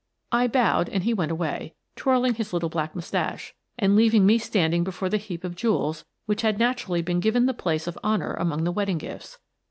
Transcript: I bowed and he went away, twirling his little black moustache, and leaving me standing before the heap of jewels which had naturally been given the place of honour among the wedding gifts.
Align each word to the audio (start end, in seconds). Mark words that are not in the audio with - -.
I 0.31 0.47
bowed 0.47 0.89
and 0.89 1.03
he 1.03 1.13
went 1.13 1.31
away, 1.31 1.75
twirling 1.95 2.33
his 2.33 2.53
little 2.53 2.69
black 2.69 2.95
moustache, 2.95 3.53
and 3.77 3.95
leaving 3.95 4.25
me 4.25 4.39
standing 4.39 4.83
before 4.83 5.09
the 5.09 5.17
heap 5.17 5.43
of 5.43 5.55
jewels 5.55 6.05
which 6.25 6.41
had 6.41 6.57
naturally 6.57 7.03
been 7.03 7.19
given 7.19 7.45
the 7.45 7.53
place 7.53 7.85
of 7.85 7.99
honour 8.03 8.33
among 8.33 8.63
the 8.63 8.71
wedding 8.71 8.97
gifts. 8.97 9.37